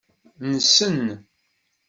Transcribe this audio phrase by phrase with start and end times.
[0.51, 0.99] Nnsen.